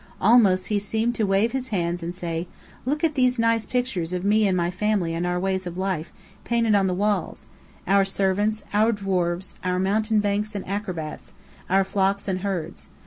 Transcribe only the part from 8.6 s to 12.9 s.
our dwarfs, our mountebanks and acrobats, our flocks and herds.